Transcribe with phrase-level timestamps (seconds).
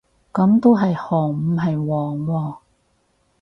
[0.33, 2.57] 噉都係紅唔係黃喎